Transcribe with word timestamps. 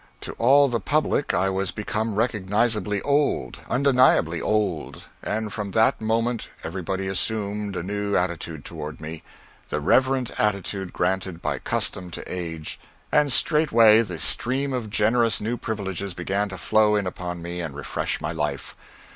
To 0.21 0.31
all 0.39 0.67
the 0.67 0.79
public 0.79 1.31
I 1.31 1.51
was 1.51 1.69
become 1.69 2.15
recognizably 2.15 3.03
old, 3.03 3.59
undeniably 3.69 4.41
old; 4.41 5.03
and 5.21 5.53
from 5.53 5.69
that 5.73 6.01
moment 6.01 6.47
everybody 6.63 7.07
assumed 7.07 7.75
a 7.75 7.83
new 7.83 8.15
attitude 8.15 8.65
toward 8.65 8.99
me 8.99 9.21
the 9.69 9.79
reverent 9.79 10.31
attitude 10.39 10.91
granted 10.91 11.39
by 11.39 11.59
custom 11.59 12.09
to 12.17 12.23
age 12.25 12.79
and 13.11 13.31
straightway 13.31 14.01
the 14.01 14.17
stream 14.17 14.73
of 14.73 14.89
generous 14.89 15.39
new 15.39 15.55
privileges 15.55 16.15
began 16.15 16.49
to 16.49 16.57
flow 16.57 16.95
in 16.95 17.05
upon 17.05 17.43
me 17.43 17.59
and 17.61 17.75
refresh 17.75 18.19
my 18.19 18.31
life. 18.31 18.73